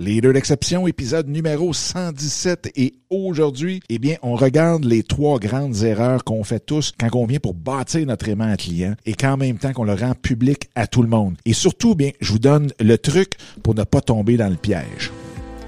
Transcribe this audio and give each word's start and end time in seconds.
Leader 0.00 0.32
d'exception, 0.32 0.86
épisode 0.86 1.28
numéro 1.28 1.74
117. 1.74 2.72
Et 2.74 2.94
aujourd'hui, 3.10 3.82
eh 3.90 3.98
bien, 3.98 4.16
on 4.22 4.34
regarde 4.34 4.86
les 4.86 5.02
trois 5.02 5.38
grandes 5.38 5.82
erreurs 5.82 6.24
qu'on 6.24 6.42
fait 6.42 6.58
tous 6.58 6.94
quand 6.98 7.14
on 7.14 7.26
vient 7.26 7.38
pour 7.38 7.52
bâtir 7.52 8.06
notre 8.06 8.30
aimant 8.30 8.50
à 8.50 8.56
client 8.56 8.94
et 9.04 9.12
qu'en 9.12 9.36
même 9.36 9.58
temps 9.58 9.74
qu'on 9.74 9.84
le 9.84 9.92
rend 9.92 10.14
public 10.14 10.70
à 10.74 10.86
tout 10.86 11.02
le 11.02 11.08
monde. 11.10 11.36
Et 11.44 11.52
surtout, 11.52 11.94
bien, 11.94 12.12
je 12.22 12.32
vous 12.32 12.38
donne 12.38 12.72
le 12.80 12.96
truc 12.96 13.34
pour 13.62 13.74
ne 13.74 13.84
pas 13.84 14.00
tomber 14.00 14.38
dans 14.38 14.48
le 14.48 14.56
piège. 14.56 15.12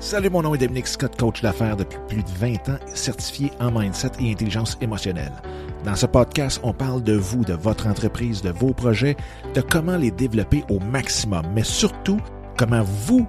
Salut, 0.00 0.30
mon 0.30 0.40
nom 0.40 0.54
est 0.54 0.58
Dominique 0.58 0.86
Scott, 0.86 1.14
coach 1.18 1.42
d'affaires 1.42 1.76
depuis 1.76 1.98
plus 2.08 2.22
de 2.22 2.30
20 2.40 2.70
ans, 2.70 2.78
certifié 2.94 3.50
en 3.60 3.70
mindset 3.70 4.12
et 4.18 4.32
intelligence 4.32 4.78
émotionnelle. 4.80 5.42
Dans 5.84 5.94
ce 5.94 6.06
podcast, 6.06 6.58
on 6.62 6.72
parle 6.72 7.02
de 7.02 7.12
vous, 7.12 7.44
de 7.44 7.52
votre 7.52 7.86
entreprise, 7.86 8.40
de 8.40 8.50
vos 8.50 8.72
projets, 8.72 9.14
de 9.54 9.60
comment 9.60 9.98
les 9.98 10.10
développer 10.10 10.64
au 10.70 10.78
maximum, 10.78 11.44
mais 11.54 11.64
surtout, 11.64 12.18
comment 12.56 12.82
vous 12.82 13.28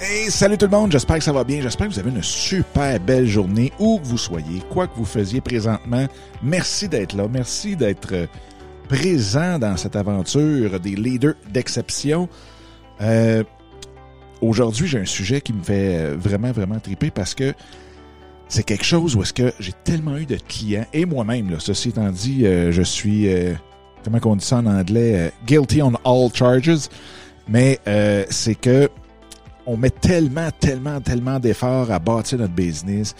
Hey, 0.00 0.30
salut 0.30 0.56
tout 0.56 0.66
le 0.66 0.70
monde, 0.70 0.92
j'espère 0.92 1.18
que 1.18 1.24
ça 1.24 1.32
va 1.32 1.42
bien, 1.42 1.60
j'espère 1.60 1.88
que 1.88 1.92
vous 1.92 1.98
avez 1.98 2.10
une 2.10 2.22
super 2.22 3.00
belle 3.00 3.26
journée 3.26 3.72
où 3.80 3.98
que 3.98 4.06
vous 4.06 4.16
soyez, 4.16 4.62
quoi 4.70 4.86
que 4.86 4.96
vous 4.96 5.04
faisiez 5.04 5.40
présentement. 5.40 6.06
Merci 6.40 6.88
d'être 6.88 7.14
là, 7.16 7.26
merci 7.28 7.74
d'être 7.74 8.12
euh, 8.12 8.26
présent 8.88 9.58
dans 9.58 9.76
cette 9.76 9.96
aventure 9.96 10.78
des 10.78 10.94
leaders 10.94 11.34
d'exception. 11.50 12.28
Euh, 13.00 13.42
Aujourd'hui, 14.40 14.86
j'ai 14.86 15.00
un 15.00 15.04
sujet 15.04 15.40
qui 15.40 15.52
me 15.52 15.64
fait 15.64 15.96
euh, 15.96 16.16
vraiment, 16.16 16.52
vraiment 16.52 16.78
triper 16.78 17.10
parce 17.10 17.34
que 17.34 17.52
c'est 18.46 18.62
quelque 18.62 18.84
chose 18.84 19.16
où 19.16 19.22
est-ce 19.22 19.32
que 19.32 19.52
j'ai 19.58 19.72
tellement 19.82 20.16
eu 20.16 20.26
de 20.26 20.36
clients, 20.36 20.86
et 20.92 21.06
moi-même, 21.06 21.58
ceci 21.58 21.88
étant 21.88 22.08
dit, 22.10 22.44
je 22.44 22.82
suis, 22.82 23.28
comment 24.04 24.20
on 24.24 24.36
dit 24.36 24.44
ça 24.44 24.58
en 24.58 24.66
anglais, 24.66 25.32
guilty 25.44 25.82
on 25.82 25.92
all 26.04 26.32
charges, 26.32 26.88
mais 27.46 27.78
c'est 28.30 28.54
que 28.54 28.88
on 29.68 29.76
met 29.76 29.90
tellement, 29.90 30.48
tellement, 30.58 30.98
tellement 31.00 31.38
d'efforts 31.38 31.92
à 31.92 31.98
bâtir 31.98 32.38
notre 32.38 32.54
business 32.54 33.14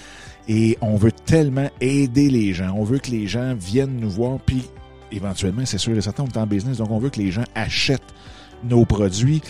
et 0.48 0.78
on 0.80 0.96
veut 0.96 1.12
tellement 1.12 1.68
aider 1.78 2.30
les 2.30 2.54
gens. 2.54 2.72
On 2.74 2.84
veut 2.84 2.98
que 2.98 3.10
les 3.10 3.26
gens 3.26 3.54
viennent 3.54 4.00
nous 4.00 4.08
voir, 4.08 4.38
puis 4.40 4.64
éventuellement, 5.12 5.66
c'est 5.66 5.76
sûr 5.76 5.96
et 5.96 6.00
certain, 6.00 6.24
on 6.24 6.26
est 6.26 6.38
en 6.38 6.46
business, 6.46 6.78
donc 6.78 6.90
on 6.90 6.98
veut 6.98 7.10
que 7.10 7.20
les 7.20 7.30
gens 7.30 7.44
achètent 7.54 8.14
nos 8.64 8.86
produits. 8.86 9.42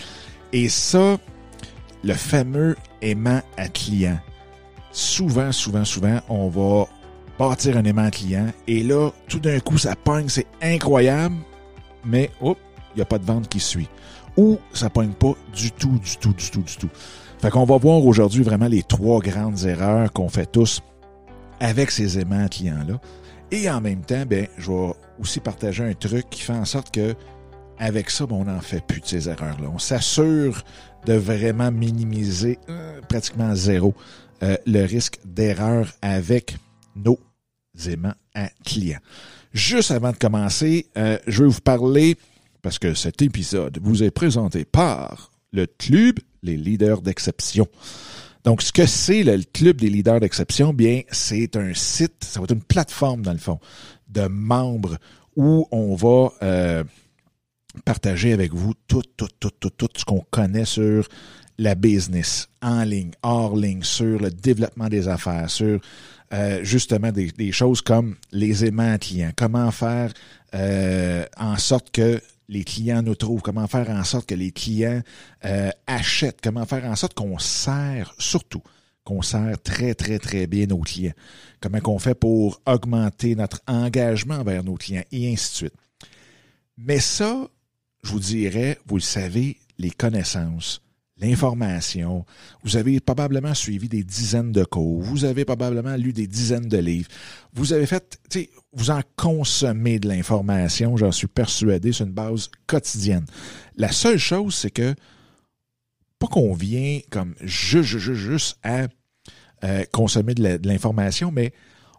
Et 0.51 0.67
ça, 0.67 1.17
le 2.03 2.13
fameux 2.13 2.75
aimant 3.01 3.41
à 3.55 3.69
client. 3.69 4.19
Souvent, 4.91 5.53
souvent, 5.53 5.85
souvent, 5.85 6.19
on 6.27 6.49
va 6.49 6.85
bâtir 7.39 7.77
un 7.77 7.85
aimant 7.85 8.07
à 8.07 8.11
client 8.11 8.47
et 8.67 8.83
là, 8.83 9.11
tout 9.29 9.39
d'un 9.39 9.61
coup, 9.61 9.77
ça 9.77 9.95
pogne, 9.95 10.27
c'est 10.27 10.47
incroyable, 10.61 11.37
mais 12.03 12.29
il 12.41 12.55
n'y 12.97 13.01
a 13.01 13.05
pas 13.05 13.19
de 13.19 13.25
vente 13.25 13.47
qui 13.47 13.61
suit 13.61 13.87
ou 14.39 14.57
ça 14.73 14.89
pogne 14.89 15.11
pas 15.11 15.33
du 15.53 15.71
tout, 15.71 15.99
du 15.99 16.17
tout, 16.17 16.33
du 16.33 16.49
tout, 16.49 16.61
du 16.61 16.77
tout. 16.77 16.89
Fait 17.41 17.49
qu'on 17.49 17.65
va 17.65 17.77
voir 17.77 18.05
aujourd'hui 18.05 18.41
vraiment 18.41 18.67
les 18.67 18.83
trois 18.83 19.19
grandes 19.19 19.65
erreurs 19.65 20.13
qu'on 20.13 20.29
fait 20.29 20.49
tous 20.49 20.81
avec 21.59 21.91
ces 21.91 22.19
aimants 22.19 22.47
clients-là. 22.47 23.01
Et 23.51 23.69
en 23.69 23.81
même 23.81 24.01
temps, 24.01 24.23
ben, 24.25 24.47
je 24.57 24.71
vais 24.71 24.93
aussi 25.19 25.41
partager 25.41 25.83
un 25.83 25.93
truc 25.93 26.29
qui 26.29 26.41
fait 26.41 26.53
en 26.53 26.65
sorte 26.65 26.91
que 26.91 27.15
avec 27.79 28.09
ça, 28.09 28.25
ben, 28.25 28.35
on 28.35 28.45
n'en 28.45 28.61
fait 28.61 28.81
plus 28.85 29.01
de 29.01 29.05
ces 29.05 29.27
erreurs-là. 29.27 29.69
On 29.73 29.79
s'assure 29.79 30.63
de 31.05 31.13
vraiment 31.13 31.71
minimiser 31.71 32.59
euh, 32.69 33.01
pratiquement 33.09 33.55
zéro 33.55 33.93
euh, 34.43 34.55
le 34.65 34.85
risque 34.85 35.19
d'erreur 35.25 35.91
avec 36.01 36.55
nos 36.95 37.19
aimants 37.87 38.15
à 38.35 38.47
clients. 38.63 38.99
Juste 39.51 39.91
avant 39.91 40.11
de 40.11 40.17
commencer, 40.17 40.87
euh, 40.97 41.17
je 41.27 41.43
vais 41.43 41.49
vous 41.49 41.61
parler 41.61 42.17
parce 42.61 42.79
que 42.79 42.93
cet 42.93 43.21
épisode 43.21 43.79
vous 43.81 44.03
est 44.03 44.11
présenté 44.11 44.65
par 44.65 45.31
le 45.51 45.65
Club 45.65 46.19
Les 46.43 46.57
Leaders 46.57 47.01
d'Exception. 47.01 47.67
Donc, 48.43 48.61
ce 48.61 48.71
que 48.71 48.85
c'est 48.85 49.23
le 49.23 49.41
Club 49.53 49.77
des 49.77 49.89
Leaders 49.89 50.19
d'Exception, 50.19 50.73
bien, 50.73 51.01
c'est 51.11 51.55
un 51.55 51.73
site, 51.73 52.23
ça 52.23 52.39
va 52.39 52.45
être 52.45 52.53
une 52.53 52.63
plateforme, 52.63 53.21
dans 53.21 53.33
le 53.33 53.39
fond, 53.39 53.59
de 54.07 54.27
membres 54.27 54.97
où 55.35 55.67
on 55.71 55.95
va 55.95 56.31
euh, 56.41 56.83
partager 57.85 58.33
avec 58.33 58.53
vous 58.53 58.73
tout, 58.87 59.03
tout, 59.17 59.27
tout, 59.39 59.51
tout, 59.59 59.69
tout 59.69 59.89
ce 59.95 60.05
qu'on 60.05 60.25
connaît 60.31 60.65
sur 60.65 61.07
la 61.57 61.75
business, 61.75 62.47
en 62.61 62.83
ligne, 62.83 63.11
hors 63.21 63.55
ligne, 63.55 63.83
sur 63.83 64.19
le 64.19 64.31
développement 64.31 64.87
des 64.87 65.07
affaires, 65.09 65.49
sur 65.49 65.79
euh, 66.33 66.63
justement 66.63 67.11
des, 67.11 67.51
choses 67.51 67.81
comme 67.81 68.15
les 68.31 68.63
aimants 68.65 68.97
clients, 68.97 69.31
comment 69.35 69.69
faire 69.71 70.13
euh, 70.53 71.25
en 71.37 71.57
sorte 71.57 71.91
que 71.91 72.21
les 72.49 72.63
clients 72.63 73.03
nous 73.03 73.15
trouvent, 73.15 73.41
comment 73.41 73.67
faire 73.67 73.89
en 73.91 74.03
sorte 74.03 74.27
que 74.27 74.35
les 74.35 74.51
clients 74.51 75.01
euh, 75.45 75.69
achètent, 75.87 76.41
comment 76.41 76.65
faire 76.65 76.83
en 76.85 76.95
sorte 76.95 77.13
qu'on 77.13 77.37
sert, 77.37 78.13
surtout, 78.17 78.63
qu'on 79.03 79.21
sert 79.21 79.61
très, 79.61 79.93
très, 79.93 80.19
très 80.19 80.47
bien 80.47 80.65
nos 80.65 80.79
clients, 80.79 81.13
comment 81.61 81.79
qu'on 81.79 81.99
fait 81.99 82.15
pour 82.15 82.59
augmenter 82.65 83.35
notre 83.35 83.61
engagement 83.67 84.35
envers 84.35 84.63
nos 84.63 84.75
clients, 84.75 85.03
et 85.11 85.31
ainsi 85.31 85.51
de 85.51 85.55
suite. 85.55 85.73
Mais 86.77 86.99
ça, 86.99 87.47
je 88.03 88.11
vous 88.11 88.19
dirais, 88.19 88.79
vous 88.87 88.95
le 88.95 89.01
savez, 89.01 89.57
les 89.77 89.91
connaissances, 89.91 90.81
l'information. 91.19 92.25
Vous 92.63 92.77
avez 92.77 92.99
probablement 92.99 93.53
suivi 93.53 93.89
des 93.89 94.03
dizaines 94.03 94.51
de 94.51 94.63
cours. 94.63 95.01
Vous 95.01 95.25
avez 95.25 95.45
probablement 95.45 95.95
lu 95.95 96.13
des 96.13 96.27
dizaines 96.27 96.67
de 96.67 96.77
livres. 96.77 97.09
Vous 97.53 97.73
avez 97.73 97.85
fait, 97.85 98.19
tu 98.29 98.41
sais, 98.41 98.49
vous 98.73 98.91
en 98.91 99.01
consommez 99.15 99.99
de 99.99 100.07
l'information, 100.07 100.97
j'en 100.97 101.11
suis 101.11 101.27
persuadé, 101.27 101.91
sur 101.91 102.05
une 102.05 102.13
base 102.13 102.49
quotidienne. 102.67 103.25
La 103.75 103.91
seule 103.91 104.19
chose, 104.19 104.55
c'est 104.55 104.71
que, 104.71 104.95
pas 106.19 106.27
qu'on 106.27 106.53
vient 106.53 106.99
comme 107.09 107.35
juste, 107.41 107.97
juste, 107.97 108.13
juste 108.13 108.59
à 108.63 108.87
euh, 109.63 109.83
consommer 109.91 110.35
de 110.35 110.67
l'information, 110.67 111.31
mais 111.31 111.53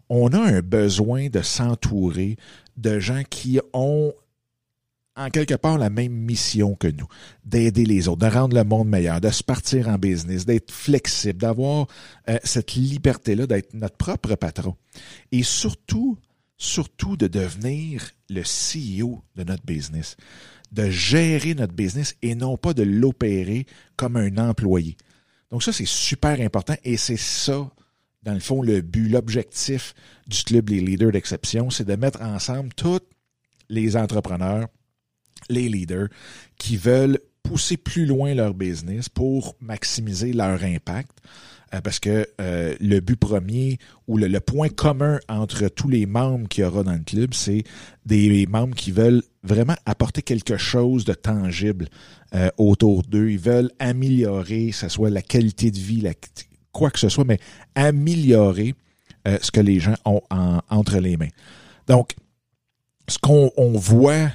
on 0.08 0.32
a 0.32 0.40
un 0.40 0.60
besoin 0.60 1.28
de 1.28 1.42
s'entourer 1.42 2.36
de 2.76 2.98
gens 2.98 3.22
qui 3.28 3.60
ont 3.72 4.12
en 5.16 5.28
quelque 5.28 5.54
part 5.54 5.78
la 5.78 5.90
même 5.90 6.12
mission 6.12 6.74
que 6.74 6.88
nous, 6.88 7.06
d'aider 7.44 7.84
les 7.84 8.08
autres, 8.08 8.26
de 8.26 8.32
rendre 8.32 8.56
le 8.56 8.64
monde 8.64 8.88
meilleur, 8.88 9.20
de 9.20 9.30
se 9.30 9.42
partir 9.42 9.88
en 9.88 9.98
business, 9.98 10.46
d'être 10.46 10.70
flexible, 10.70 11.38
d'avoir 11.38 11.86
euh, 12.28 12.38
cette 12.44 12.74
liberté-là, 12.74 13.46
d'être 13.46 13.74
notre 13.74 13.96
propre 13.96 14.34
patron. 14.36 14.76
Et 15.32 15.42
surtout, 15.42 16.16
surtout 16.56 17.16
de 17.16 17.26
devenir 17.26 18.10
le 18.28 18.42
CEO 18.42 19.22
de 19.36 19.44
notre 19.44 19.64
business, 19.64 20.16
de 20.72 20.88
gérer 20.88 21.54
notre 21.54 21.74
business 21.74 22.14
et 22.22 22.34
non 22.34 22.56
pas 22.56 22.74
de 22.74 22.82
l'opérer 22.82 23.66
comme 23.96 24.16
un 24.16 24.36
employé. 24.38 24.96
Donc 25.50 25.62
ça, 25.62 25.72
c'est 25.72 25.86
super 25.86 26.40
important 26.40 26.76
et 26.84 26.96
c'est 26.96 27.16
ça, 27.16 27.70
dans 28.22 28.34
le 28.34 28.40
fond, 28.40 28.62
le 28.62 28.80
but, 28.80 29.08
l'objectif 29.08 29.94
du 30.28 30.42
Club 30.44 30.68
Les 30.68 30.80
Leaders 30.80 31.12
d'Exception, 31.12 31.70
c'est 31.70 31.84
de 31.84 31.96
mettre 31.96 32.22
ensemble 32.22 32.72
tous 32.74 33.00
les 33.68 33.96
entrepreneurs, 33.96 34.68
les 35.48 35.68
leaders 35.68 36.08
qui 36.58 36.76
veulent 36.76 37.18
pousser 37.42 37.76
plus 37.76 38.06
loin 38.06 38.34
leur 38.34 38.54
business 38.54 39.08
pour 39.08 39.56
maximiser 39.60 40.32
leur 40.32 40.62
impact. 40.62 41.12
Euh, 41.72 41.80
parce 41.80 42.00
que 42.00 42.26
euh, 42.40 42.74
le 42.80 43.00
but 43.00 43.16
premier 43.16 43.78
ou 44.08 44.18
le, 44.18 44.40
point 44.40 44.68
commun 44.68 45.20
entre 45.28 45.68
tous 45.68 45.88
les 45.88 46.04
membres 46.04 46.48
qu'il 46.48 46.64
y 46.64 46.66
aura 46.66 46.82
dans 46.82 46.92
le 46.92 46.98
club, 46.98 47.32
c'est 47.32 47.62
des 48.06 48.46
membres 48.46 48.74
qui 48.74 48.90
veulent 48.90 49.22
vraiment 49.44 49.76
apporter 49.86 50.22
quelque 50.22 50.56
chose 50.56 51.04
de 51.04 51.14
tangible 51.14 51.88
euh, 52.34 52.50
autour 52.58 53.02
d'eux. 53.04 53.30
Ils 53.30 53.38
veulent 53.38 53.70
améliorer, 53.78 54.70
que 54.70 54.76
ce 54.76 54.88
soit 54.88 55.10
la 55.10 55.22
qualité 55.22 55.70
de 55.70 55.78
vie, 55.78 56.04
quoi 56.72 56.90
que 56.90 56.98
ce 56.98 57.08
soit, 57.08 57.24
mais 57.24 57.38
améliorer 57.74 58.74
ce 59.42 59.50
que 59.50 59.60
les 59.60 59.80
gens 59.80 59.96
ont 60.06 60.22
entre 60.70 60.98
les 60.98 61.18
mains. 61.18 61.28
Donc, 61.86 62.14
ce 63.06 63.18
qu'on 63.18 63.72
voit 63.74 64.30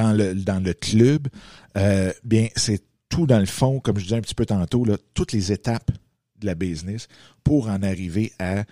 dans 0.00 0.12
le, 0.12 0.34
dans 0.34 0.62
le 0.62 0.72
club, 0.72 1.28
euh, 1.76 2.12
bien, 2.24 2.48
c'est 2.56 2.82
tout 3.08 3.26
dans 3.26 3.38
le 3.38 3.46
fond, 3.46 3.80
comme 3.80 3.98
je 3.98 4.04
disais 4.04 4.16
un 4.16 4.20
petit 4.20 4.34
peu 4.34 4.46
tantôt, 4.46 4.84
là, 4.84 4.96
toutes 5.14 5.32
les 5.32 5.52
étapes 5.52 5.90
de 6.38 6.46
la 6.46 6.54
business 6.54 7.08
pour 7.44 7.68
en 7.68 7.82
arriver 7.82 8.32
à 8.38 8.64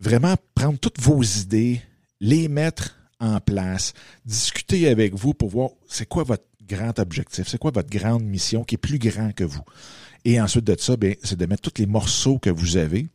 vraiment 0.00 0.36
prendre 0.54 0.78
toutes 0.78 1.00
vos 1.00 1.22
idées, 1.22 1.82
les 2.20 2.48
mettre 2.48 2.96
en 3.20 3.40
place, 3.40 3.92
discuter 4.24 4.88
avec 4.88 5.14
vous 5.14 5.34
pour 5.34 5.48
voir 5.48 5.70
c'est 5.88 6.06
quoi 6.06 6.22
votre 6.22 6.44
grand 6.66 6.98
objectif, 6.98 7.48
c'est 7.48 7.58
quoi 7.58 7.70
votre 7.70 7.90
grande 7.90 8.24
mission 8.24 8.64
qui 8.64 8.76
est 8.76 8.78
plus 8.78 8.98
grand 8.98 9.32
que 9.32 9.44
vous. 9.44 9.62
Et 10.24 10.40
ensuite 10.40 10.64
de 10.64 10.76
ça, 10.78 10.94
c'est 11.22 11.38
de 11.38 11.46
mettre 11.46 11.70
tous 11.70 11.80
les 11.80 11.86
morceaux 11.86 12.38
que 12.38 12.50
vous 12.50 12.76
avez 12.76 13.08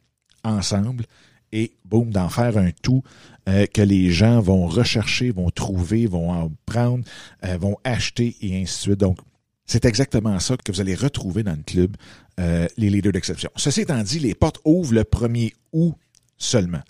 ensemble 0.43 1.05
et 1.51 1.73
boum, 1.85 2.11
d'en 2.11 2.29
faire 2.29 2.57
un 2.57 2.71
tout 2.81 3.03
euh, 3.49 3.65
que 3.65 3.81
les 3.81 4.11
gens 4.11 4.39
vont 4.39 4.67
rechercher, 4.67 5.31
vont 5.31 5.49
trouver, 5.49 6.05
vont 6.05 6.31
en 6.31 6.51
prendre, 6.65 7.03
euh, 7.43 7.57
vont 7.57 7.77
acheter 7.83 8.35
et 8.41 8.61
ainsi 8.61 8.77
de 8.77 8.81
suite. 8.81 8.99
Donc, 8.99 9.17
c'est 9.65 9.85
exactement 9.85 10.39
ça 10.39 10.57
que 10.57 10.71
vous 10.71 10.81
allez 10.81 10.95
retrouver 10.95 11.43
dans 11.43 11.55
le 11.55 11.63
club, 11.63 11.95
euh, 12.39 12.67
les 12.77 12.89
leaders 12.89 13.13
d'exception. 13.13 13.49
Ceci 13.55 13.81
étant 13.81 14.01
dit, 14.03 14.19
les 14.19 14.35
portes 14.35 14.59
ouvrent 14.65 14.93
le 14.93 15.03
1er 15.03 15.53
août 15.71 15.95
seulement. 16.37 16.81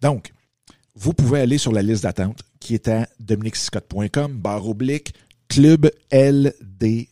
Donc, 0.00 0.32
vous 0.94 1.12
pouvez 1.12 1.40
aller 1.40 1.58
sur 1.58 1.72
la 1.72 1.82
liste 1.82 2.02
d'attente 2.02 2.42
qui 2.60 2.74
est 2.74 2.88
à 2.88 3.08
dominicscott.com, 3.20 4.32
barre 4.38 4.68
oblique, 4.68 5.14
club 5.48 5.90
LDE. 6.12 7.08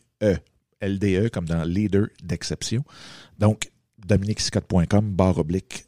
LDE 0.81 1.29
comme 1.29 1.47
dans 1.47 1.63
leader 1.63 2.07
d'exception. 2.23 2.83
Donc, 3.39 3.71
dominicscott.com, 4.05 5.11
barre 5.11 5.39
oblique, 5.39 5.86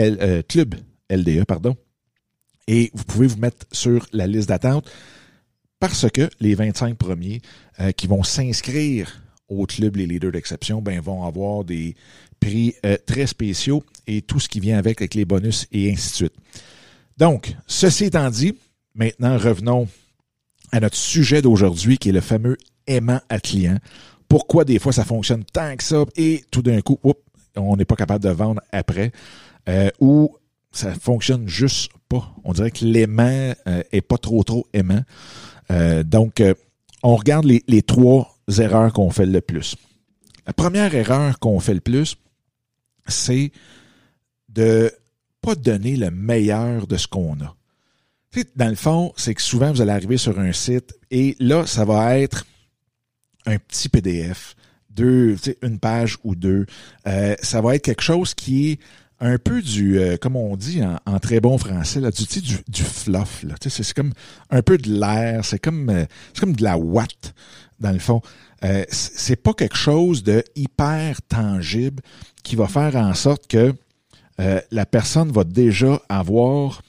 euh, 0.00 0.42
club 0.42 0.74
LDE, 1.10 1.44
pardon. 1.44 1.76
Et 2.66 2.90
vous 2.94 3.04
pouvez 3.04 3.26
vous 3.26 3.38
mettre 3.38 3.66
sur 3.72 4.06
la 4.12 4.26
liste 4.26 4.48
d'attente 4.48 4.90
parce 5.80 6.08
que 6.10 6.28
les 6.40 6.54
25 6.54 6.96
premiers 6.96 7.40
euh, 7.80 7.90
qui 7.92 8.06
vont 8.06 8.22
s'inscrire 8.22 9.22
au 9.48 9.66
club 9.66 9.96
Les 9.96 10.06
Leaders 10.06 10.30
d'Exception 10.32 10.80
ben, 10.80 11.00
vont 11.00 11.24
avoir 11.24 11.64
des 11.64 11.96
prix 12.38 12.74
euh, 12.86 12.96
très 13.06 13.26
spéciaux 13.26 13.82
et 14.06 14.22
tout 14.22 14.38
ce 14.38 14.48
qui 14.48 14.60
vient 14.60 14.78
avec, 14.78 15.00
avec 15.00 15.14
les 15.14 15.24
bonus 15.24 15.66
et 15.72 15.90
ainsi 15.90 16.10
de 16.10 16.14
suite. 16.14 16.34
Donc, 17.16 17.54
ceci 17.66 18.04
étant 18.04 18.30
dit, 18.30 18.54
maintenant 18.94 19.36
revenons 19.36 19.88
à 20.72 20.80
notre 20.80 20.96
sujet 20.96 21.42
d'aujourd'hui 21.42 21.98
qui 21.98 22.10
est 22.10 22.12
le 22.12 22.20
fameux 22.20 22.56
aimant 22.86 23.20
à 23.28 23.40
client. 23.40 23.78
Pourquoi 24.28 24.64
des 24.64 24.78
fois 24.78 24.92
ça 24.92 25.04
fonctionne 25.04 25.44
tant 25.44 25.76
que 25.76 25.82
ça 25.82 26.04
et 26.16 26.44
tout 26.50 26.62
d'un 26.62 26.80
coup, 26.80 26.98
on 27.56 27.76
n'est 27.76 27.84
pas 27.84 27.96
capable 27.96 28.22
de 28.22 28.30
vendre 28.30 28.62
après? 28.70 29.10
Euh, 29.68 29.90
ou 30.00 30.36
ça 30.72 30.94
fonctionne 30.94 31.48
juste 31.48 31.90
pas. 32.08 32.34
On 32.44 32.52
dirait 32.52 32.70
que 32.70 32.84
l'aimant 32.84 33.54
euh, 33.66 33.82
est 33.92 34.00
pas 34.00 34.18
trop 34.18 34.42
trop 34.44 34.66
aimant. 34.72 35.02
Euh, 35.70 36.02
donc, 36.02 36.40
euh, 36.40 36.54
on 37.02 37.16
regarde 37.16 37.44
les, 37.44 37.62
les 37.66 37.82
trois 37.82 38.36
erreurs 38.58 38.92
qu'on 38.92 39.10
fait 39.10 39.26
le 39.26 39.40
plus. 39.40 39.76
La 40.46 40.52
première 40.52 40.94
erreur 40.94 41.38
qu'on 41.38 41.60
fait 41.60 41.74
le 41.74 41.80
plus, 41.80 42.16
c'est 43.06 43.52
de 44.48 44.92
pas 45.40 45.54
donner 45.54 45.96
le 45.96 46.10
meilleur 46.10 46.86
de 46.86 46.96
ce 46.96 47.06
qu'on 47.06 47.40
a. 47.40 47.56
Dans 48.56 48.68
le 48.68 48.76
fond, 48.76 49.12
c'est 49.16 49.34
que 49.34 49.42
souvent, 49.42 49.72
vous 49.72 49.80
allez 49.80 49.90
arriver 49.90 50.16
sur 50.16 50.38
un 50.38 50.52
site 50.52 50.94
et 51.10 51.36
là, 51.40 51.66
ça 51.66 51.84
va 51.84 52.18
être 52.18 52.46
un 53.46 53.58
petit 53.58 53.88
PDF, 53.88 54.54
deux, 54.90 55.36
une 55.62 55.80
page 55.80 56.18
ou 56.22 56.36
deux. 56.36 56.66
Ça 57.42 57.60
va 57.60 57.74
être 57.74 57.82
quelque 57.82 58.02
chose 58.02 58.34
qui 58.34 58.70
est 58.70 58.78
un 59.20 59.38
peu 59.38 59.60
du, 59.60 59.98
euh, 59.98 60.16
comme 60.16 60.34
on 60.34 60.56
dit 60.56 60.82
en, 60.82 61.18
très 61.18 61.40
bon 61.40 61.58
français, 61.58 62.00
là, 62.00 62.10
du, 62.10 62.24
du, 62.24 62.56
du 62.66 62.82
fluff. 62.82 63.42
Là. 63.42 63.54
C'est, 63.60 63.92
comme 63.92 64.12
un 64.50 64.62
peu 64.62 64.78
de 64.78 64.90
l'air, 64.90 65.44
c'est 65.44 65.58
comme, 65.58 65.90
euh, 65.90 66.06
c'est 66.32 66.40
comme 66.40 66.56
de 66.56 66.62
la 66.62 66.78
watt, 66.78 67.34
dans 67.78 67.92
le 67.92 67.98
fond. 67.98 68.22
Euh, 68.64 68.84
c'est 68.90 69.36
pas 69.36 69.52
quelque 69.52 69.76
chose 69.76 70.22
de 70.22 70.42
hyper 70.56 71.20
tangible 71.22 72.02
qui 72.42 72.56
va 72.56 72.66
faire 72.66 72.96
en 72.96 73.14
sorte 73.14 73.46
que 73.46 73.74
la 74.70 74.86
personne 74.86 75.30
va 75.30 75.44
déjà 75.44 76.00
avoir 76.08 76.80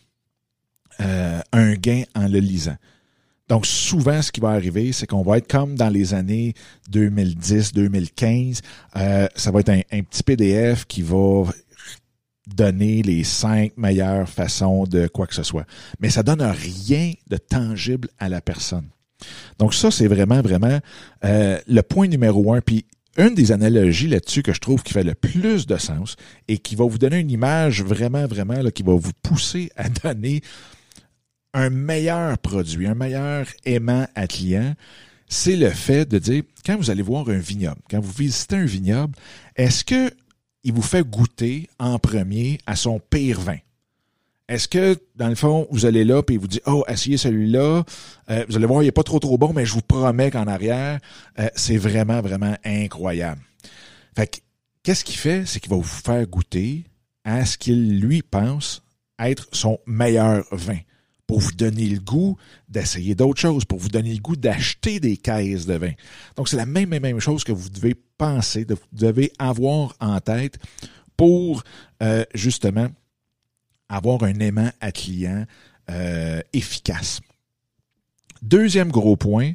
un 0.99 1.73
gain 1.73 2.03
en 2.15 2.29
le 2.29 2.39
lisant. 2.39 2.77
Donc, 3.49 3.65
souvent, 3.65 4.21
ce 4.21 4.31
qui 4.31 4.39
va 4.39 4.51
arriver, 4.51 4.93
c'est 4.93 5.05
qu'on 5.05 5.21
va 5.21 5.37
être 5.37 5.49
comme 5.51 5.75
dans 5.75 5.89
les 5.89 6.13
années 6.13 6.53
2010, 6.91 7.73
2015. 7.73 8.61
ça 9.35 9.51
va 9.51 9.59
être 9.59 9.67
un, 9.67 9.81
un, 9.91 10.01
petit 10.03 10.23
PDF 10.23 10.85
qui 10.85 11.01
va 11.01 11.43
donner 12.55 13.01
les 13.01 13.23
cinq 13.23 13.77
meilleures 13.77 14.27
façons 14.27 14.85
de 14.85 15.07
quoi 15.07 15.27
que 15.27 15.35
ce 15.35 15.43
soit. 15.43 15.65
Mais 15.99 16.09
ça 16.09 16.23
donne 16.23 16.41
rien 16.41 17.13
de 17.27 17.37
tangible 17.37 18.09
à 18.19 18.29
la 18.29 18.41
personne. 18.41 18.87
Donc 19.59 19.73
ça, 19.73 19.91
c'est 19.91 20.07
vraiment, 20.07 20.41
vraiment 20.41 20.79
euh, 21.23 21.59
le 21.67 21.81
point 21.81 22.07
numéro 22.07 22.53
un. 22.53 22.61
Puis 22.61 22.85
une 23.17 23.35
des 23.35 23.51
analogies 23.51 24.07
là-dessus 24.07 24.41
que 24.41 24.53
je 24.53 24.59
trouve 24.59 24.83
qui 24.83 24.93
fait 24.93 25.03
le 25.03 25.15
plus 25.15 25.67
de 25.67 25.77
sens 25.77 26.15
et 26.47 26.57
qui 26.57 26.75
va 26.75 26.85
vous 26.85 26.97
donner 26.97 27.19
une 27.19 27.31
image 27.31 27.83
vraiment, 27.83 28.25
vraiment, 28.25 28.63
qui 28.73 28.83
va 28.83 28.93
vous 28.93 29.11
pousser 29.21 29.69
à 29.75 29.89
donner 30.03 30.41
un 31.53 31.69
meilleur 31.69 32.37
produit, 32.37 32.87
un 32.87 32.95
meilleur 32.95 33.45
aimant 33.65 34.07
à 34.15 34.27
client, 34.27 34.73
c'est 35.27 35.55
le 35.55 35.69
fait 35.69 36.05
de 36.05 36.19
dire, 36.19 36.43
quand 36.65 36.77
vous 36.77 36.89
allez 36.89 37.01
voir 37.01 37.27
un 37.29 37.37
vignoble, 37.37 37.79
quand 37.89 37.99
vous 37.99 38.11
visitez 38.11 38.57
un 38.57 38.65
vignoble, 38.65 39.13
est-ce 39.55 39.83
que 39.83 40.11
il 40.63 40.73
vous 40.73 40.81
fait 40.81 41.03
goûter 41.03 41.69
en 41.79 41.99
premier 41.99 42.59
à 42.65 42.75
son 42.75 42.99
pire 42.99 43.39
vin. 43.39 43.57
Est-ce 44.47 44.67
que, 44.67 44.97
dans 45.15 45.29
le 45.29 45.35
fond, 45.35 45.67
vous 45.71 45.85
allez 45.85 46.03
là 46.03 46.21
et 46.27 46.33
il 46.33 46.39
vous 46.39 46.47
dit 46.47 46.59
Oh, 46.65 46.83
essayez 46.87 47.17
celui-là, 47.17 47.83
euh, 48.29 48.45
vous 48.49 48.57
allez 48.57 48.65
voir, 48.65 48.83
il 48.83 48.87
n'est 48.87 48.91
pas 48.91 49.03
trop 49.03 49.19
trop 49.19 49.37
bon, 49.37 49.53
mais 49.53 49.65
je 49.65 49.73
vous 49.73 49.81
promets 49.81 50.29
qu'en 50.29 50.47
arrière, 50.47 50.99
euh, 51.39 51.47
c'est 51.55 51.77
vraiment, 51.77 52.21
vraiment 52.21 52.55
incroyable. 52.65 53.41
Fait 54.15 54.27
que, 54.27 54.37
qu'est-ce 54.83 55.05
qu'il 55.05 55.15
fait? 55.15 55.45
C'est 55.45 55.61
qu'il 55.61 55.69
va 55.69 55.77
vous 55.77 55.83
faire 55.83 56.27
goûter 56.27 56.83
à 57.23 57.45
ce 57.45 57.57
qu'il 57.57 58.01
lui 58.01 58.21
pense 58.23 58.83
être 59.19 59.47
son 59.53 59.79
meilleur 59.85 60.43
vin 60.51 60.79
pour 61.31 61.39
vous 61.39 61.53
donner 61.53 61.87
le 61.87 62.01
goût 62.01 62.35
d'essayer 62.67 63.15
d'autres 63.15 63.39
choses, 63.39 63.63
pour 63.63 63.79
vous 63.79 63.87
donner 63.87 64.13
le 64.13 64.19
goût 64.19 64.35
d'acheter 64.35 64.99
des 64.99 65.15
caisses 65.15 65.65
de 65.65 65.75
vin. 65.75 65.93
Donc, 66.35 66.49
c'est 66.49 66.57
la 66.57 66.65
même, 66.65 66.89
même 66.89 67.21
chose 67.21 67.45
que 67.45 67.53
vous 67.53 67.69
devez 67.69 67.95
penser, 68.17 68.67
vous 68.69 68.75
devez 68.91 69.31
avoir 69.39 69.95
en 70.01 70.19
tête 70.19 70.59
pour 71.15 71.63
euh, 72.03 72.25
justement 72.35 72.89
avoir 73.87 74.23
un 74.23 74.37
aimant 74.41 74.71
à 74.81 74.91
client 74.91 75.45
euh, 75.89 76.41
efficace. 76.51 77.21
Deuxième 78.41 78.91
gros 78.91 79.15
point, 79.15 79.53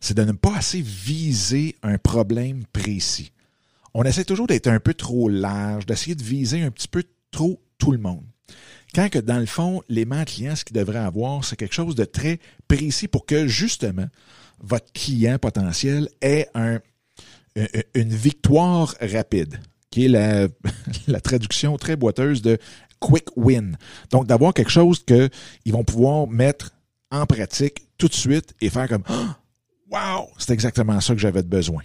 c'est 0.00 0.16
de 0.16 0.24
ne 0.24 0.32
pas 0.32 0.56
assez 0.56 0.80
viser 0.80 1.76
un 1.82 1.98
problème 1.98 2.64
précis. 2.72 3.32
On 3.92 4.04
essaie 4.04 4.24
toujours 4.24 4.46
d'être 4.46 4.68
un 4.68 4.80
peu 4.80 4.94
trop 4.94 5.28
large, 5.28 5.84
d'essayer 5.84 6.14
de 6.14 6.24
viser 6.24 6.62
un 6.62 6.70
petit 6.70 6.88
peu 6.88 7.04
trop 7.30 7.60
tout 7.76 7.92
le 7.92 7.98
monde. 7.98 8.24
Quand 8.94 9.08
que 9.10 9.18
dans 9.18 9.38
le 9.38 9.46
fond, 9.46 9.82
l'aimant 9.88 10.24
client, 10.24 10.56
ce 10.56 10.64
qu'il 10.64 10.76
devrait 10.76 10.98
avoir, 10.98 11.44
c'est 11.44 11.56
quelque 11.56 11.74
chose 11.74 11.94
de 11.94 12.04
très 12.04 12.40
précis 12.68 13.08
pour 13.08 13.26
que 13.26 13.46
justement 13.46 14.06
votre 14.60 14.92
client 14.92 15.38
potentiel 15.38 16.08
ait 16.20 16.48
un, 16.54 16.80
une 17.94 18.14
victoire 18.14 18.94
rapide, 19.00 19.60
qui 19.90 20.06
est 20.06 20.08
la, 20.08 20.48
la 21.06 21.20
traduction 21.20 21.76
très 21.76 21.96
boiteuse 21.96 22.42
de 22.42 22.58
quick 22.98 23.28
win. 23.36 23.76
Donc 24.10 24.26
d'avoir 24.26 24.54
quelque 24.54 24.70
chose 24.70 25.04
qu'ils 25.04 25.72
vont 25.72 25.84
pouvoir 25.84 26.26
mettre 26.26 26.72
en 27.10 27.26
pratique 27.26 27.86
tout 27.96 28.08
de 28.08 28.14
suite 28.14 28.54
et 28.60 28.70
faire 28.70 28.88
comme 28.88 29.04
Wow, 29.90 30.28
c'est 30.36 30.52
exactement 30.52 31.00
ça 31.00 31.14
que 31.14 31.20
j'avais 31.20 31.42
besoin. 31.42 31.82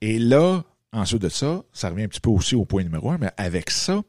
Et 0.00 0.18
là, 0.18 0.64
ensuite 0.92 1.22
de 1.22 1.28
ça, 1.28 1.62
ça 1.72 1.90
revient 1.90 2.04
un 2.04 2.08
petit 2.08 2.20
peu 2.20 2.30
aussi 2.30 2.56
au 2.56 2.64
point 2.64 2.82
numéro 2.82 3.10
un, 3.10 3.18
mais 3.18 3.30
avec 3.36 3.70
ça, 3.70 4.02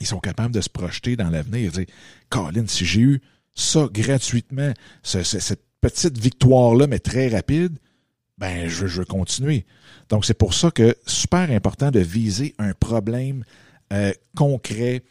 ils 0.00 0.06
sont 0.06 0.20
capables 0.20 0.54
de 0.54 0.60
se 0.60 0.68
projeter 0.68 1.16
dans 1.16 1.30
l'avenir 1.30 1.68
et 1.68 1.84
dire 1.84 1.94
Colin, 2.28 2.66
si 2.66 2.84
j'ai 2.84 3.00
eu 3.00 3.22
ça 3.54 3.88
gratuitement, 3.90 4.72
cette 5.02 5.62
petite 5.80 6.18
victoire-là, 6.18 6.86
mais 6.86 6.98
très 6.98 7.28
rapide, 7.28 7.78
ben 8.38 8.68
je, 8.68 8.86
veux 8.86 9.04
continuer. 9.04 9.66
Donc 10.08 10.24
c'est 10.24 10.34
pour 10.34 10.54
ça 10.54 10.70
que 10.70 10.96
super 11.06 11.50
important 11.50 11.90
de 11.90 12.00
viser 12.00 12.54
un 12.58 12.72
problème 12.72 13.44
euh, 13.92 14.12
concret, 14.36 15.02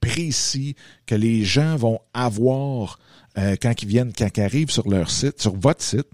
précis, 0.00 0.76
que 1.06 1.14
les 1.14 1.44
gens 1.44 1.76
vont 1.76 2.00
avoir 2.14 2.98
euh, 3.36 3.56
quand 3.60 3.82
ils 3.82 3.88
viennent, 3.88 4.12
quand 4.12 4.28
ils 4.36 4.42
arrivent 4.42 4.70
sur 4.70 4.88
leur 4.88 5.10
site, 5.10 5.40
sur 5.40 5.56
votre 5.56 5.82
site. 5.82 6.08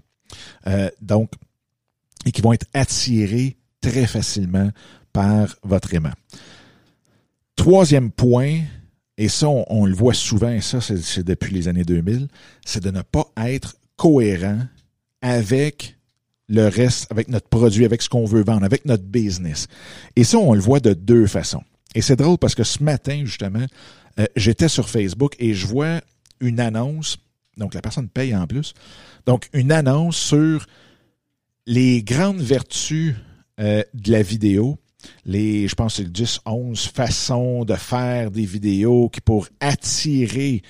Euh, 0.67 0.89
donc, 1.01 1.31
et 2.25 2.31
qui 2.31 2.41
vont 2.41 2.53
être 2.53 2.67
attirés 2.73 3.57
très 3.81 4.07
facilement 4.07 4.71
par 5.13 5.55
votre 5.63 5.93
aimant. 5.93 6.13
Troisième 7.65 8.11
point, 8.11 8.59
et 9.17 9.27
ça, 9.27 9.47
on, 9.47 9.87
le 9.87 9.95
voit 9.95 10.13
souvent, 10.13 10.51
et 10.51 10.61
ça, 10.61 10.81
c'est 10.81 11.23
depuis 11.23 11.51
les 11.51 11.67
années 11.67 11.83
2000, 11.83 12.27
c'est 12.63 12.83
de 12.83 12.91
ne 12.91 13.01
pas 13.01 13.25
être 13.37 13.77
cohérent 13.95 14.59
avec 15.23 15.97
le 16.47 16.67
reste, 16.67 17.11
avec 17.11 17.27
notre 17.27 17.47
produit, 17.47 17.83
avec 17.83 18.03
ce 18.03 18.09
qu'on 18.09 18.25
veut 18.25 18.43
vendre, 18.43 18.65
avec 18.65 18.85
notre 18.85 19.05
business. 19.05 19.65
Et 20.15 20.23
ça, 20.23 20.37
on 20.37 20.53
le 20.53 20.59
voit 20.59 20.79
de 20.79 20.93
deux 20.93 21.25
façons. 21.25 21.63
Et 21.95 22.03
c'est 22.03 22.17
drôle 22.17 22.37
parce 22.37 22.53
que 22.53 22.63
ce 22.63 22.83
matin, 22.83 23.23
justement, 23.25 23.65
euh, 24.19 24.25
j'étais 24.35 24.69
sur 24.69 24.87
Facebook 24.87 25.35
et 25.39 25.55
je 25.55 25.65
vois 25.65 26.01
une 26.41 26.59
annonce, 26.59 27.17
donc 27.57 27.73
la 27.73 27.81
personne 27.81 28.09
paye 28.09 28.35
en 28.35 28.45
plus, 28.45 28.75
donc 29.25 29.49
une 29.53 29.71
annonce 29.71 30.17
sur 30.17 30.67
les 31.65 32.03
grandes 32.03 32.41
vertus 32.41 33.15
euh, 33.59 33.81
de 33.95 34.11
la 34.11 34.21
vidéo 34.21 34.77
les, 35.25 35.67
je 35.67 35.75
pense, 35.75 35.95
c'est 35.95 36.11
10, 36.11 36.41
11 36.45 36.87
façons 36.87 37.65
de 37.65 37.75
faire 37.75 38.31
des 38.31 38.45
vidéos 38.45 39.09
qui 39.09 39.21
pour 39.21 39.47
attirer 39.59 40.61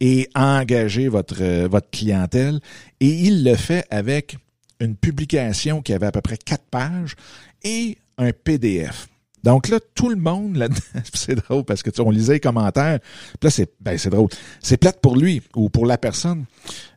et 0.00 0.28
engager 0.34 1.08
votre, 1.08 1.42
euh, 1.42 1.68
votre 1.68 1.90
clientèle. 1.90 2.60
Et 3.00 3.08
il 3.08 3.44
le 3.44 3.54
fait 3.54 3.86
avec 3.90 4.36
une 4.80 4.96
publication 4.96 5.82
qui 5.82 5.92
avait 5.92 6.06
à 6.06 6.12
peu 6.12 6.20
près 6.20 6.36
quatre 6.36 6.64
pages 6.64 7.14
et 7.62 7.96
un 8.18 8.32
PDF. 8.32 9.08
Donc 9.42 9.68
là, 9.68 9.78
tout 9.94 10.08
le 10.08 10.16
monde, 10.16 10.66
c'est 11.14 11.34
drôle 11.34 11.64
parce 11.64 11.82
que 11.82 11.90
tu, 11.90 12.00
on 12.00 12.10
lisait 12.10 12.34
les 12.34 12.40
commentaires. 12.40 12.98
Puis 13.00 13.38
là, 13.42 13.50
c'est 13.50 13.70
ben, 13.80 13.96
drôle. 13.96 14.28
C'est 14.60 14.78
plate 14.78 15.00
pour 15.00 15.16
lui 15.16 15.42
ou 15.54 15.68
pour 15.68 15.86
la 15.86 15.98
personne, 15.98 16.44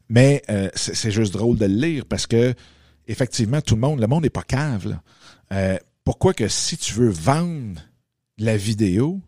mais 0.10 0.42
euh, 0.50 0.70
c'est 0.74 1.12
juste 1.12 1.34
drôle 1.34 1.58
de 1.58 1.66
le 1.66 1.74
lire 1.74 2.06
parce 2.06 2.26
que 2.26 2.54
effectivement, 3.08 3.62
tout 3.62 3.76
le 3.76 3.82
monde, 3.82 4.00
le 4.00 4.08
monde 4.08 4.24
n'est 4.24 4.30
pas 4.30 4.44
cave. 4.44 4.98
Euh, 5.52 5.78
pourquoi 6.08 6.34
que 6.34 6.48
si 6.48 6.78
tu 6.78 6.94
veux 6.94 7.10
vendre 7.10 7.82
la 8.38 8.56
vidéo, 8.56 9.20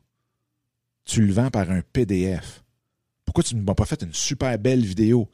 tu 1.04 1.26
le 1.26 1.34
vends 1.34 1.50
par 1.50 1.70
un 1.70 1.82
PDF? 1.92 2.64
Pourquoi 3.26 3.44
tu 3.44 3.58
ne 3.58 3.62
m'as 3.62 3.74
pas 3.74 3.84
fait 3.84 4.02
une 4.02 4.14
super 4.14 4.58
belle 4.58 4.86
vidéo? 4.86 5.30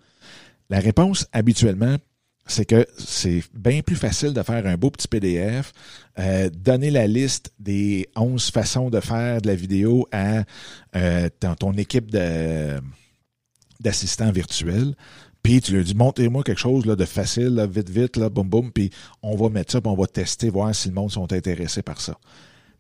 La 0.72 0.80
réponse, 0.80 1.28
habituellement, 1.32 1.98
c'est 2.48 2.66
que 2.66 2.88
c'est 2.98 3.44
bien 3.54 3.82
plus 3.82 3.96
facile 3.96 4.34
de 4.34 4.42
faire 4.42 4.66
un 4.66 4.76
beau 4.76 4.90
petit 4.90 5.08
PDF, 5.08 5.72
euh, 6.18 6.50
donner 6.50 6.90
la 6.90 7.06
liste 7.06 7.54
des 7.60 8.10
11 8.16 8.50
façons 8.50 8.90
de 8.90 9.00
faire 9.00 9.40
de 9.40 9.46
la 9.48 9.54
vidéo 9.54 10.08
à 10.12 10.46
euh, 10.96 11.30
ton, 11.60 11.74
équipe 11.74 12.10
d'assistants 13.80 14.32
virtuels. 14.32 14.96
Puis 15.46 15.62
tu 15.62 15.78
lui 15.78 15.84
dis, 15.84 15.94
montez-moi 15.94 16.42
quelque 16.42 16.58
chose 16.58 16.88
là, 16.88 16.96
de 16.96 17.06
facile, 17.06 17.64
vite, 17.72 17.88
vite, 17.88 18.18
là, 18.18 18.30
boum, 18.30 18.50
boum, 18.50 18.72
puis 18.72 18.90
on 19.22 19.36
va 19.36 19.50
mettre 19.50 19.74
ça, 19.74 19.80
puis 19.80 19.92
on 19.92 19.96
va 19.96 20.08
tester, 20.08 20.50
voir 20.50 20.74
si 20.74 20.88
le 20.88 20.96
monde 20.96 21.12
sont 21.12 21.32
intéressés 21.32 21.84
par 21.84 22.02
ça. 22.02 22.18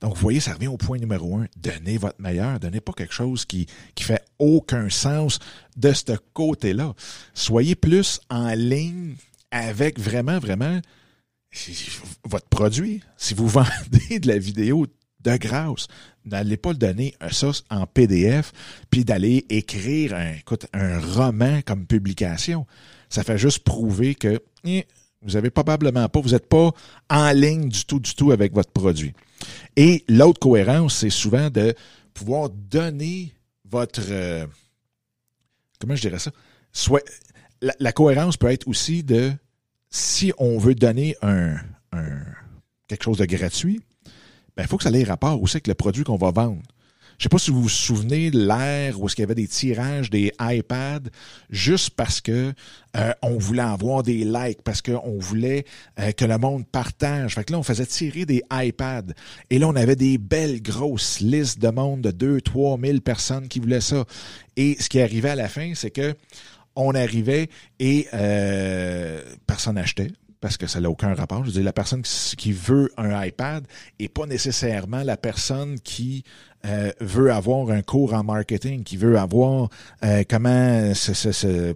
Donc, 0.01 0.15
vous 0.15 0.22
voyez, 0.22 0.39
ça 0.39 0.55
revient 0.55 0.69
au 0.69 0.77
point 0.77 0.98
numéro 0.98 1.38
un. 1.38 1.45
Donnez 1.57 2.00
votre 2.00 2.19
meilleur. 2.19 2.60
Donnez 2.60 2.81
pas 2.81 2.93
quelque 2.93 3.13
chose 3.13 3.45
qui, 3.45 3.67
qui 3.93 4.03
fait 4.03 4.25
aucun 4.39 4.89
sens 4.89 5.38
de 5.77 5.93
ce 5.93 6.13
côté-là. 6.34 6.95
Soyez 7.36 7.75
plus 7.75 8.19
en 8.31 8.55
ligne 8.55 9.13
avec 9.51 10.00
vraiment, 10.00 10.39
vraiment 10.39 10.81
votre 12.24 12.48
produit. 12.48 13.03
Si 13.15 13.36
vous 13.36 13.48
vendez 13.48 14.17
de 14.19 14.27
la 14.27 14.39
vidéo 14.39 14.88
de 15.25 15.38
grâce, 15.38 15.88
n'allez 16.24 16.58
pas 16.58 16.72
le 16.72 16.77
donner 16.77 17.15
ça 17.32 17.51
en 17.70 17.86
PDF, 17.86 18.53
puis 18.89 19.03
d'aller 19.03 19.46
écrire 19.50 20.15
un 20.74 21.00
roman 21.00 21.62
comme 21.65 21.86
publication. 21.86 22.65
Ça 23.10 23.24
fait 23.24 23.38
juste 23.38 23.60
prouver 23.60 24.15
que 24.15 24.39
eh, 24.63 24.86
vous 25.22 25.36
avez 25.36 25.50
probablement 25.50 26.08
pas, 26.08 26.22
vous 26.22 26.29
n'êtes 26.29 26.48
pas 26.48 26.72
en 27.10 27.32
ligne 27.32 27.70
du 27.70 27.86
tout, 27.86 28.00
du 28.00 28.15
tout 28.15 28.32
avec 28.32 28.53
votre 28.53 28.72
produit. 28.72 29.13
Et 29.75 30.05
l'autre 30.08 30.39
cohérence, 30.39 30.98
c'est 30.98 31.10
souvent 31.10 31.50
de 31.50 31.74
pouvoir 32.13 32.50
donner 32.50 33.34
votre 33.70 34.01
euh, 34.10 34.46
comment 35.79 35.96
je 35.96 36.01
dirais 36.01 36.20
ça? 36.20 36.32
Soit 36.72 37.03
la, 37.62 37.91
cohérence 37.91 38.38
peut 38.38 38.51
être 38.51 38.67
aussi 38.67 39.03
de 39.03 39.32
si 39.89 40.34
on 40.38 40.58
veut 40.58 40.75
donner 40.75 41.15
un, 41.22 41.55
quelque 42.88 43.03
chose 43.03 43.17
de 43.17 43.25
gratuit, 43.25 43.82
ben, 44.56 44.64
il 44.64 44.68
faut 44.68 44.78
que 44.78 44.84
ça 44.84 44.92
ait 44.92 45.04
rapport 45.04 45.42
aussi 45.42 45.58
avec 45.58 45.68
le 45.68 45.74
produit 45.74 46.04
qu'on 46.04 46.18
va 46.18 46.32
vendre. 46.32 46.62
Je 47.18 47.24
sais 47.24 47.30
pas 47.30 47.38
si 47.38 47.52
vous 47.52 47.62
vous 47.62 47.70
souvenez 47.70 48.30
de 48.30 48.46
l'ère 48.46 49.00
où 49.00 49.06
est-ce 49.06 49.16
qu'il 49.16 49.24
y 49.24 49.26
avait 49.26 49.36
des 49.36 49.48
tirages 49.48 50.10
des 50.10 50.34
iPads 50.40 51.10
juste 51.50 51.92
parce 51.92 52.20
que 52.20 52.54
euh, 52.98 53.14
on 53.22 53.38
voulait 53.38 53.62
avoir 53.62 54.04
des 54.04 54.26
likes, 54.26 54.62
parce 54.64 54.82
qu'on 54.82 55.18
voulait 55.20 55.66
euh, 56.00 56.12
que 56.12 56.26
le 56.26 56.38
monde 56.38 56.66
partage. 56.68 57.36
Fait 57.36 57.44
que 57.44 57.54
là, 57.54 57.60
on 57.60 57.64
faisait 57.64 57.86
tirer 57.86 58.26
des 58.26 58.44
iPads. 58.52 59.14
Et 59.50 59.60
là, 59.60 59.68
on 59.68 59.76
avait 59.76 59.96
des 59.96 60.18
belles 60.18 60.62
grosses 60.62 61.22
listes 61.22 61.60
de 61.60 61.70
monde 61.70 62.02
de 62.02 62.12
2 62.12 62.42
3 62.42 62.80
000 62.82 63.00
personnes 63.00 63.48
qui 63.48 63.60
voulaient 63.60 63.82
ça. 63.82 64.04
Et 64.58 64.76
ce 64.80 64.90
qui 64.90 65.00
arrivait 65.00 65.30
à 65.30 65.36
la 65.36 65.48
fin, 65.48 65.74
c'est 65.74 65.92
que 65.92 66.16
on 66.76 66.94
arrivait 66.94 67.50
et 67.80 68.08
euh, 68.14 69.22
personne 69.48 69.76
n'achetait 69.76 70.12
parce 70.46 70.58
que 70.58 70.68
ça 70.68 70.80
n'a 70.80 70.92
aucun 70.92 71.16
rapport. 71.16 71.40
Je 71.40 71.48
veux 71.48 71.54
dire, 71.54 71.64
la 71.64 71.74
personne 71.74 72.04
qui 72.04 72.52
veut 72.52 72.92
un 72.98 73.25
iPad 73.25 73.66
est 73.98 74.10
pas 74.10 74.28
nécessairement 74.28 75.02
la 75.02 75.18
personne 75.18 75.80
qui 75.80 76.24
euh, 76.68 76.92
veut 77.02 77.32
avoir 77.32 77.72
un 77.72 77.82
cours 77.82 78.14
en 78.14 78.24
marketing, 78.24 78.84
qui 78.84 78.96
veut 78.96 79.18
avoir 79.18 79.70
euh, 80.04 80.24
comment 80.30 80.94
se, 80.94 81.74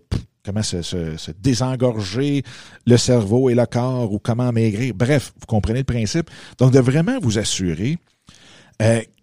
désengorger 1.41 2.43
le 2.85 2.97
cerveau 2.97 3.49
et 3.49 3.55
le 3.55 3.65
corps 3.65 4.13
ou 4.13 4.19
comment 4.19 4.51
maigrir. 4.51 4.93
Bref, 4.93 5.33
vous 5.39 5.47
comprenez 5.47 5.79
le 5.79 5.85
principe. 5.85 6.29
Donc, 6.59 6.71
de 6.71 6.79
vraiment 6.79 7.17
vous 7.19 7.39
assurer 7.39 7.97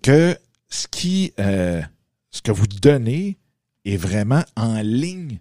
que 0.03 0.37
ce 0.69 0.89
qui 0.89 1.33
ce 1.37 2.43
que 2.43 2.51
vous 2.51 2.67
donnez 2.67 3.39
est 3.85 3.97
vraiment 3.97 4.43
en 4.57 4.83
ligne 4.83 5.39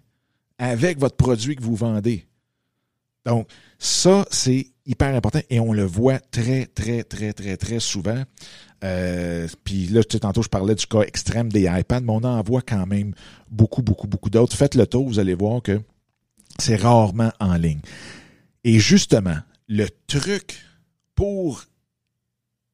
avec 0.60 1.00
votre 1.00 1.16
produit 1.16 1.56
que 1.56 1.64
vous 1.64 1.74
vendez. 1.74 2.24
Donc, 3.26 3.48
ça, 3.78 4.24
c'est 4.30 4.68
hyper 4.86 5.14
important 5.14 5.40
et 5.50 5.60
on 5.60 5.72
le 5.72 5.84
voit 5.84 6.18
très, 6.18 6.66
très, 6.66 7.02
très, 7.02 7.32
très, 7.32 7.56
très 7.56 7.80
souvent. 7.80 8.22
Euh, 8.84 9.48
puis 9.64 9.86
là, 9.88 10.02
tantôt, 10.04 10.42
je 10.42 10.48
parlais 10.48 10.74
du 10.74 10.86
cas 10.86 11.02
extrême 11.02 11.50
des 11.50 11.64
iPads, 11.64 12.00
mais 12.00 12.12
on 12.12 12.24
en 12.24 12.40
voit 12.42 12.62
quand 12.62 12.86
même 12.86 13.12
beaucoup, 13.50 13.82
beaucoup, 13.82 14.06
beaucoup 14.06 14.30
d'autres. 14.30 14.56
Faites 14.56 14.76
le 14.76 14.86
tour, 14.86 15.06
vous 15.06 15.18
allez 15.18 15.34
voir 15.34 15.60
que 15.60 15.80
c'est 16.58 16.76
rarement 16.76 17.32
en 17.40 17.54
ligne. 17.56 17.80
Et 18.64 18.78
justement, 18.78 19.36
le 19.68 19.86
truc 20.06 20.62
pour 21.14 21.64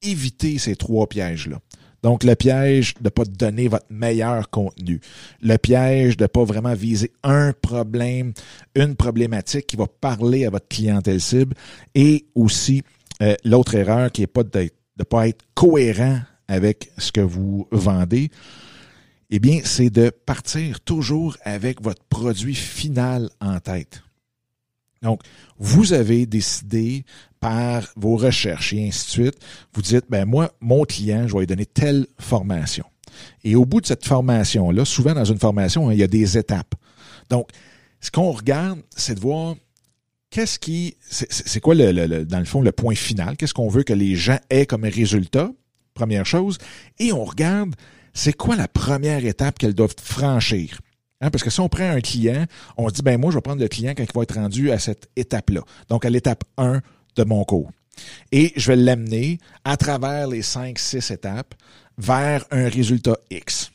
éviter 0.02 0.59
ces 0.59 0.76
trois 0.76 1.09
pièges-là, 1.09 1.61
donc, 2.02 2.25
le 2.25 2.35
piège 2.35 2.94
de 3.00 3.09
pas 3.09 3.25
donner 3.25 3.68
votre 3.68 3.87
meilleur 3.88 4.50
contenu. 4.50 5.00
Le 5.40 5.56
piège 5.56 6.16
de 6.16 6.26
pas 6.26 6.44
vraiment 6.44 6.75
viser 6.75 7.12
un 7.23 7.52
problème, 7.52 8.32
une 8.75 8.97
problématique 8.97 9.68
qui 9.68 9.76
va 9.76 9.87
parler 9.87 10.44
à 10.44 10.50
votre 10.50 10.66
clientèle 10.66 11.21
cible. 11.21 11.54
Et 11.94 12.26
aussi, 12.35 12.82
euh, 13.23 13.37
l'autre 13.44 13.76
erreur 13.76 14.11
qui 14.11 14.23
est 14.23 14.26
pas 14.26 14.42
de 14.42 14.68
ne 14.99 15.04
pas 15.04 15.28
être 15.28 15.44
cohérent 15.54 16.18
avec 16.49 16.90
ce 16.99 17.12
que 17.12 17.21
vous 17.21 17.68
vendez. 17.71 18.30
Eh 19.30 19.38
bien, 19.38 19.61
c'est 19.64 19.90
de 19.90 20.11
partir 20.11 20.80
toujours 20.80 21.37
avec 21.44 21.80
votre 21.80 22.02
produit 22.04 22.54
final 22.54 23.30
en 23.40 23.61
tête. 23.61 24.02
Donc, 25.02 25.23
vous 25.59 25.92
avez 25.92 26.26
décidé 26.26 27.04
par 27.43 27.83
vos 27.97 28.17
recherches 28.17 28.73
et 28.73 28.87
ainsi 28.87 29.05
de 29.05 29.11
suite, 29.11 29.35
vous 29.75 29.83
dites, 29.83 30.05
ben 30.09 30.25
moi, 30.25 30.53
mon 30.61 30.85
client, 30.85 31.27
je 31.27 31.35
vais 31.35 31.41
lui 31.41 31.47
donner 31.49 31.67
telle 31.67 32.07
formation. 32.21 32.85
Et 33.43 33.57
au 33.57 33.67
bout 33.67 33.81
de 33.81 33.87
cette 33.87 34.07
formation-là, 34.07 34.85
souvent 34.85 35.13
dans 35.13 35.25
une 35.25 35.41
formation, 35.41 35.89
hein, 35.89 35.93
il 35.93 35.99
y 35.99 36.05
a 36.05 36.07
des 36.07 36.39
étapes. 36.39 36.77
Donc, 37.31 37.51
ce 38.01 38.13
qu'on 38.13 38.31
regarde, 38.31 38.81
c'est 38.97 39.17
de 39.17 39.21
voir 39.21 39.57
qu'est-ce 40.31 40.61
qui, 40.61 40.97
c'est 41.01 41.61
quoi 41.61 41.75
le, 41.75 42.25
dans 42.25 42.39
le 42.39 42.45
fond 42.45 42.63
le 42.63 42.71
point 42.71 42.95
final, 42.95 43.37
qu'est-ce 43.37 43.55
qu'on 43.55 43.69
veut 43.69 43.83
que 43.83 43.93
les 43.93 44.15
gens 44.15 44.39
aient 44.49 44.65
comme 44.65 44.85
résultat, 44.85 45.51
première 45.95 46.25
chose, 46.25 46.59
et 47.01 47.13
on 47.13 47.25
regarde 47.25 47.75
c'est 48.15 48.35
quoi 48.35 48.55
la 48.55 48.69
première 48.69 49.25
étape 49.27 49.59
qu'elles 49.59 49.75
doivent 49.75 49.97
franchir? 50.01 50.79
Hein, 51.21 51.31
parce 51.31 51.43
que 51.43 51.51
si 51.51 51.59
on 51.59 51.69
prend 51.69 51.91
un 51.91 52.01
client, 52.01 52.47
on 52.77 52.89
dit, 52.89 53.03
ben 53.03 53.19
moi, 53.21 53.33
je 53.33 53.37
vais 53.37 53.43
prendre 53.43 53.63
le 53.63 53.69
client 53.69 53.95
quand 53.97 54.05
il 54.05 54.13
va 54.15 54.23
être 54.23 54.35
rendu 54.35 54.71
à 54.71 54.79
cette 54.79 55.09
étape-là. 55.17 55.63
Donc, 55.89 56.05
à 56.05 56.11
l'étape 56.11 56.45
1 56.57 56.83
de 57.16 57.25
mon 57.25 57.45
cours. 57.45 57.71
Et 58.31 58.52
je 58.57 58.73
vais 58.73 58.76
l'amener 58.76 59.38
à 59.64 59.76
travers 59.76 60.26
les 60.26 60.42
5, 60.42 60.78
6 60.78 61.11
étapes 61.11 61.54
vers 61.99 62.45
un 62.50 62.69
résultat 62.69 63.16
X. 63.31 63.71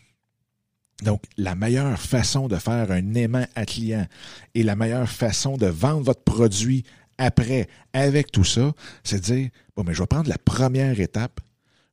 Donc, 1.03 1.23
la 1.37 1.53
meilleure 1.53 1.99
façon 1.99 2.47
de 2.47 2.55
faire 2.55 2.91
un 2.91 3.13
aimant 3.13 3.45
à 3.55 3.65
client 3.65 4.07
et 4.55 4.63
la 4.63 4.75
meilleure 4.75 5.09
façon 5.09 5.57
de 5.57 5.67
vendre 5.67 6.01
votre 6.01 6.23
produit 6.23 6.83
après 7.19 7.67
avec 7.93 8.31
tout 8.31 8.43
ça, 8.43 8.73
c'est 9.03 9.19
de 9.19 9.35
dire, 9.35 9.49
bon, 9.75 9.83
mais 9.85 9.93
je 9.93 10.01
vais 10.01 10.07
prendre 10.07 10.29
la 10.29 10.37
première 10.37 10.99
étape. 10.99 11.39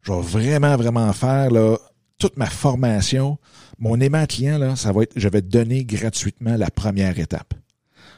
Je 0.03 0.13
vais 0.13 0.21
vraiment, 0.21 0.77
vraiment 0.77 1.13
faire 1.13 1.51
là, 1.51 1.77
toute 2.19 2.37
ma 2.37 2.47
formation, 2.47 3.39
mon 3.79 4.01
aimant 4.01 4.27
client, 4.27 4.59
là, 4.59 4.77
ça 4.77 4.93
va 4.93 5.03
être, 5.03 5.13
je 5.17 5.29
vais 5.29 5.43
donner 5.43 5.85
gratuitement 5.85 6.57
la 6.57 6.71
première 6.71 7.19
étape. 7.19 7.55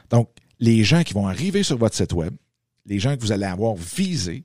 Donc, 0.09 0.29
les 0.59 0.83
gens 0.83 1.03
qui 1.03 1.13
vont 1.13 1.27
arriver 1.27 1.63
sur 1.63 1.77
votre 1.77 1.95
site 1.95 2.13
web, 2.13 2.33
les 2.87 2.99
gens 2.99 3.15
que 3.15 3.21
vous 3.21 3.31
allez 3.31 3.45
avoir 3.45 3.75
visés, 3.75 4.43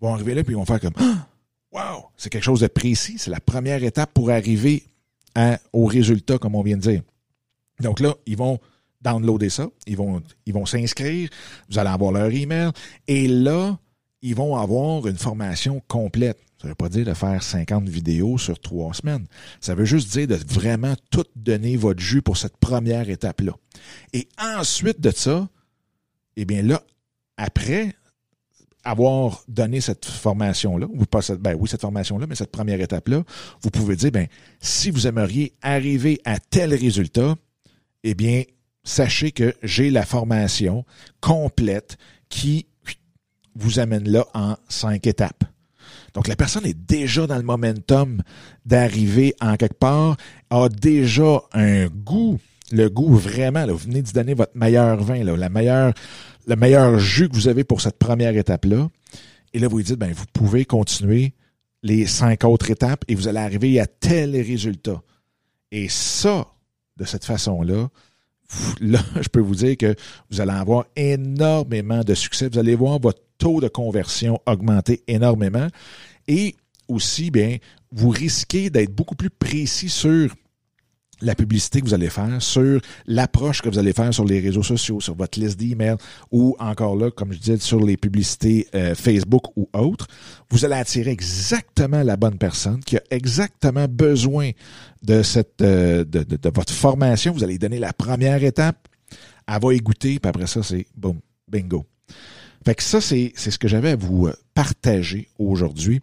vont 0.00 0.14
arriver 0.14 0.34
là 0.34 0.42
puis 0.42 0.54
ils 0.54 0.56
vont 0.56 0.64
faire 0.64 0.80
comme 0.80 0.94
ah! 0.96 1.28
Wow! 1.72 2.10
C'est 2.16 2.30
quelque 2.30 2.44
chose 2.44 2.60
de 2.60 2.66
précis. 2.66 3.16
C'est 3.18 3.30
la 3.30 3.40
première 3.40 3.82
étape 3.82 4.12
pour 4.12 4.30
arriver 4.30 4.84
au 5.72 5.86
résultat, 5.86 6.38
comme 6.38 6.54
on 6.54 6.62
vient 6.62 6.76
de 6.76 6.82
dire. 6.82 7.02
Donc 7.80 8.00
là, 8.00 8.14
ils 8.26 8.36
vont 8.36 8.60
downloader 9.00 9.48
ça, 9.48 9.68
ils 9.86 9.96
vont, 9.96 10.22
ils 10.46 10.52
vont 10.52 10.66
s'inscrire, 10.66 11.28
vous 11.68 11.78
allez 11.78 11.90
avoir 11.90 12.12
leur 12.12 12.30
email, 12.30 12.70
et 13.08 13.26
là, 13.26 13.78
ils 14.20 14.34
vont 14.34 14.56
avoir 14.56 15.06
une 15.06 15.16
formation 15.16 15.82
complète. 15.88 16.38
Ça 16.60 16.68
veut 16.68 16.76
pas 16.76 16.88
dire 16.88 17.04
de 17.04 17.14
faire 17.14 17.42
50 17.42 17.88
vidéos 17.88 18.38
sur 18.38 18.60
trois 18.60 18.94
semaines. 18.94 19.26
Ça 19.60 19.74
veut 19.74 19.84
juste 19.84 20.12
dire 20.12 20.28
de 20.28 20.36
vraiment 20.36 20.94
tout 21.10 21.24
donner 21.34 21.76
votre 21.76 22.00
jus 22.00 22.22
pour 22.22 22.36
cette 22.36 22.56
première 22.58 23.10
étape-là. 23.10 23.52
Et 24.12 24.28
ensuite 24.38 25.00
de 25.00 25.10
ça, 25.10 25.48
eh 26.36 26.44
bien 26.44 26.62
là, 26.62 26.82
après 27.42 27.96
avoir 28.84 29.42
donné 29.48 29.80
cette 29.80 30.04
formation-là, 30.04 30.86
ou 30.92 31.04
pas 31.06 31.22
cette, 31.22 31.40
ben 31.40 31.56
oui, 31.58 31.68
cette 31.68 31.80
formation-là, 31.80 32.26
mais 32.28 32.36
cette 32.36 32.52
première 32.52 32.80
étape-là, 32.80 33.22
vous 33.62 33.70
pouvez 33.70 33.96
dire, 33.96 34.12
ben, 34.12 34.26
si 34.60 34.90
vous 34.90 35.06
aimeriez 35.08 35.54
arriver 35.60 36.20
à 36.24 36.38
tel 36.38 36.72
résultat, 36.72 37.34
eh 38.04 38.14
bien, 38.14 38.42
sachez 38.84 39.32
que 39.32 39.54
j'ai 39.62 39.90
la 39.90 40.04
formation 40.04 40.84
complète 41.20 41.96
qui 42.28 42.66
vous 43.54 43.80
amène 43.80 44.08
là 44.08 44.24
en 44.34 44.56
cinq 44.68 45.06
étapes. 45.06 45.44
Donc 46.14 46.28
la 46.28 46.36
personne 46.36 46.66
est 46.66 46.78
déjà 46.78 47.26
dans 47.26 47.36
le 47.36 47.42
momentum 47.42 48.22
d'arriver 48.66 49.34
en 49.40 49.56
quelque 49.56 49.78
part, 49.78 50.16
a 50.50 50.68
déjà 50.68 51.42
un 51.52 51.86
goût, 51.86 52.38
le 52.72 52.88
goût 52.88 53.14
vraiment, 53.14 53.66
là, 53.66 53.72
vous 53.72 53.78
venez 53.78 54.02
de 54.02 54.10
donner 54.10 54.34
votre 54.34 54.56
meilleur 54.56 55.02
vin, 55.02 55.22
là, 55.22 55.36
la 55.36 55.48
meilleure, 55.48 55.92
le 56.46 56.56
meilleur 56.56 56.98
jus 56.98 57.28
que 57.28 57.34
vous 57.34 57.48
avez 57.48 57.64
pour 57.64 57.80
cette 57.80 57.98
première 57.98 58.36
étape-là. 58.36 58.88
Et 59.52 59.58
là, 59.58 59.68
vous 59.68 59.82
dites, 59.82 59.98
ben, 59.98 60.12
vous 60.12 60.24
pouvez 60.32 60.64
continuer 60.64 61.34
les 61.82 62.06
cinq 62.06 62.44
autres 62.44 62.70
étapes 62.70 63.04
et 63.08 63.14
vous 63.14 63.28
allez 63.28 63.38
arriver 63.38 63.78
à 63.78 63.86
tel 63.86 64.34
résultat. 64.34 65.02
Et 65.70 65.88
ça, 65.88 66.48
de 66.96 67.04
cette 67.04 67.24
façon-là, 67.24 67.88
là, 68.80 69.00
je 69.20 69.28
peux 69.28 69.40
vous 69.40 69.54
dire 69.54 69.76
que 69.76 69.94
vous 70.30 70.40
allez 70.40 70.52
avoir 70.52 70.86
énormément 70.96 72.02
de 72.02 72.14
succès. 72.14 72.48
Vous 72.48 72.58
allez 72.58 72.74
voir 72.74 72.98
votre 72.98 73.20
taux 73.38 73.60
de 73.60 73.68
conversion 73.68 74.40
augmenter 74.46 75.02
énormément. 75.06 75.68
Et 76.28 76.56
aussi, 76.88 77.30
bien, 77.30 77.56
vous 77.90 78.10
risquez 78.10 78.70
d'être 78.70 78.94
beaucoup 78.94 79.16
plus 79.16 79.30
précis 79.30 79.88
sur 79.88 80.34
la 81.22 81.34
publicité 81.34 81.80
que 81.80 81.86
vous 81.86 81.94
allez 81.94 82.10
faire, 82.10 82.40
sur 82.40 82.80
l'approche 83.06 83.62
que 83.62 83.68
vous 83.68 83.78
allez 83.78 83.92
faire 83.92 84.12
sur 84.12 84.24
les 84.24 84.40
réseaux 84.40 84.62
sociaux, 84.62 85.00
sur 85.00 85.14
votre 85.14 85.38
liste 85.38 85.58
d'emails 85.58 85.96
ou 86.30 86.56
encore 86.58 86.96
là, 86.96 87.10
comme 87.10 87.32
je 87.32 87.38
disais, 87.38 87.58
sur 87.58 87.84
les 87.84 87.96
publicités 87.96 88.68
euh, 88.74 88.94
Facebook 88.94 89.56
ou 89.56 89.68
autres, 89.72 90.06
vous 90.50 90.64
allez 90.64 90.74
attirer 90.74 91.10
exactement 91.10 92.02
la 92.02 92.16
bonne 92.16 92.38
personne 92.38 92.80
qui 92.80 92.96
a 92.96 93.02
exactement 93.10 93.86
besoin 93.88 94.50
de 95.02 95.22
cette 95.22 95.62
euh, 95.62 96.04
de, 96.04 96.50
votre 96.54 96.72
formation. 96.72 97.32
Vous 97.32 97.44
allez 97.44 97.58
donner 97.58 97.78
la 97.78 97.92
première 97.92 98.42
étape, 98.42 98.88
elle 99.48 99.60
va 99.60 99.74
y 99.74 99.78
goûter, 99.78 100.18
puis 100.18 100.28
après 100.28 100.46
ça, 100.46 100.62
c'est 100.62 100.86
boum, 100.96 101.20
bingo. 101.48 101.86
Fait 102.64 102.74
que 102.74 102.82
ça, 102.82 103.00
c'est, 103.00 103.32
c'est 103.34 103.50
ce 103.50 103.58
que 103.58 103.68
j'avais 103.68 103.90
à 103.90 103.96
vous 103.96 104.26
euh, 104.26 104.34
partager 104.54 105.28
aujourd'hui. 105.38 106.00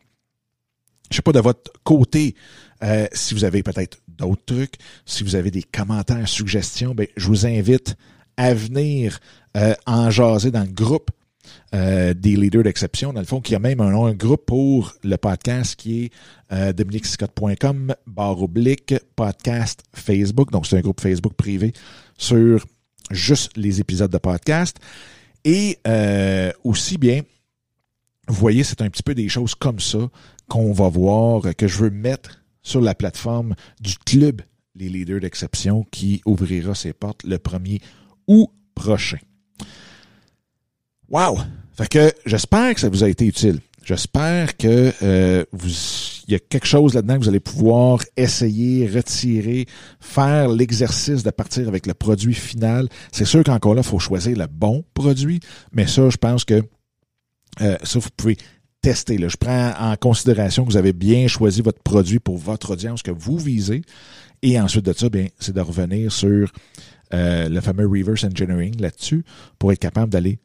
Je 1.10 1.16
sais 1.18 1.22
pas 1.22 1.32
de 1.32 1.40
votre 1.40 1.72
côté 1.84 2.36
euh, 2.84 3.08
si 3.14 3.34
vous 3.34 3.44
avez 3.44 3.64
peut-être 3.64 4.00
d'autres 4.08 4.46
trucs, 4.46 4.76
si 5.06 5.24
vous 5.24 5.36
avez 5.36 5.52
des 5.52 5.64
commentaires, 5.64 6.28
suggestions, 6.28 6.94
ben, 6.94 7.08
je 7.18 7.28
vous 7.28 7.46
invite 7.46 7.96
à 8.38 8.54
venir 8.54 9.20
euh, 9.58 9.74
en 9.86 10.10
jaser 10.10 10.52
dans 10.52 10.64
le 10.64 10.72
groupe 10.72 11.12
euh, 11.76 12.16
des 12.16 12.36
leaders 12.36 12.64
d'exception. 12.64 13.14
Dans 13.14 13.20
le 13.20 13.28
fond, 13.28 13.42
qui 13.42 13.54
a 13.54 13.60
même 13.60 13.80
un, 13.80 14.14
groupe 14.14 14.46
pour 14.48 14.96
le 15.04 15.18
podcast 15.18 15.76
qui 15.76 16.06
est 16.06 16.12
euh, 16.52 16.74
dominicscott.com, 16.74 17.94
barre 18.08 18.42
oblique, 18.42 18.96
podcast 19.16 19.84
Facebook. 19.94 20.52
Donc, 20.52 20.66
c'est 20.66 20.78
un 20.78 20.82
groupe 20.82 21.00
Facebook 21.00 21.34
privé 21.34 21.74
sur 22.18 22.66
juste 23.12 23.52
les 23.56 23.80
épisodes 23.80 24.12
de 24.12 24.18
podcast. 24.18 24.78
Et 25.46 25.78
euh, 25.88 26.52
aussi 26.64 26.98
bien, 26.98 27.22
vous 28.30 28.36
voyez, 28.36 28.64
c'est 28.64 28.82
un 28.82 28.90
petit 28.90 29.04
peu 29.04 29.16
des 29.16 29.28
choses 29.28 29.56
comme 29.56 29.80
ça 29.80 30.10
qu'on 30.48 30.72
va 30.72 30.88
voir, 30.88 31.42
que 31.58 31.68
je 31.68 31.78
veux 31.78 31.90
mettre 31.90 32.42
sur 32.62 32.80
la 32.80 32.94
plateforme 32.94 33.56
du 33.82 33.98
club 33.98 34.42
Les 34.76 34.88
Leaders 34.88 35.20
d'Exception 35.20 35.86
qui 35.92 36.22
ouvrira 36.26 36.76
ses 36.76 36.94
portes 36.94 37.24
le 37.24 37.38
1er 37.38 37.82
août 38.28 38.50
prochain. 38.76 39.18
Wow! 41.10 41.40
Fait 41.74 41.88
que 41.88 42.14
j'espère 42.26 42.76
que 42.76 42.82
ça 42.82 42.90
vous 42.90 43.04
a 43.04 43.10
été 43.10 43.26
utile. 43.26 43.60
J'espère 43.84 44.56
que 44.58 44.94
euh, 45.02 45.44
vous 45.52 45.70
il 46.30 46.34
y 46.34 46.36
a 46.36 46.40
quelque 46.40 46.68
chose 46.68 46.94
là-dedans 46.94 47.16
que 47.16 47.24
vous 47.24 47.30
allez 47.30 47.40
pouvoir 47.40 48.04
essayer, 48.16 48.86
retirer, 48.88 49.66
faire 50.00 50.48
l'exercice 50.48 51.24
de 51.24 51.32
partir 51.32 51.68
avec 51.68 51.88
le 51.88 51.96
produit 51.96 52.36
final. 52.36 52.88
C'est 53.12 53.26
sûr 53.26 53.44
qu'encore 53.44 53.74
là, 53.74 53.82
il 53.82 53.88
faut 53.88 53.98
choisir 53.98 54.38
le 54.38 54.46
bon 54.46 54.86
produit, 54.94 55.40
mais 55.74 55.88
ça, 55.88 56.08
je 56.12 56.18
pense 56.18 56.46
que 56.46 56.62
euh, 57.62 57.78
ça, 57.84 58.00
vous 58.00 58.10
pouvez 58.16 58.38
tester. 58.82 59.18
Là. 59.18 59.28
Je 59.28 59.38
prends 59.38 59.74
en 59.80 59.96
considération 59.96 60.66
que 60.66 60.72
vous 60.72 60.78
avez 60.78 60.94
bien 60.94 61.28
choisi 61.28 61.62
votre 61.62 61.82
produit 61.82 62.20
pour 62.20 62.38
votre 62.38 62.72
audience 62.72 63.02
que 63.02 63.12
vous 63.12 63.38
visez. 63.38 63.82
Et 64.42 64.60
ensuite 64.60 64.86
de 64.86 64.94
ça, 64.94 65.10
bien, 65.10 65.28
c'est 65.40 65.54
de 65.54 65.62
revenir 65.62 66.12
sur 66.12 66.52
euh, 67.14 67.50
le 67.50 67.62
fameux 67.62 67.88
reverse 67.88 68.24
engineering 68.24 68.80
là-dessus 68.80 69.26
pour 69.58 69.72
être 69.72 69.80
capable 69.80 70.12
d'aller 70.12 70.40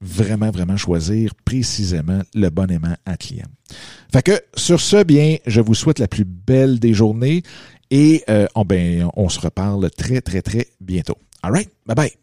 vraiment, 0.00 0.50
vraiment 0.50 0.76
choisir 0.76 1.34
précisément 1.44 2.20
le 2.34 2.50
bon 2.50 2.70
aimant 2.70 2.96
à 3.04 3.16
client. 3.16 3.46
Fait 4.12 4.22
que 4.22 4.40
sur 4.54 4.80
ce, 4.80 5.02
bien, 5.04 5.36
je 5.46 5.60
vous 5.60 5.74
souhaite 5.74 5.98
la 5.98 6.08
plus 6.08 6.24
belle 6.24 6.78
des 6.78 6.94
journées 6.94 7.42
et 7.90 8.22
euh, 8.28 8.46
on, 8.54 8.64
ben, 8.64 9.08
on 9.16 9.28
se 9.28 9.40
reparle 9.40 9.90
très, 9.90 10.20
très, 10.20 10.42
très 10.42 10.66
bientôt. 10.80 11.18
All 11.42 11.52
right? 11.52 11.70
Bye 11.86 11.94
bye. 11.94 12.12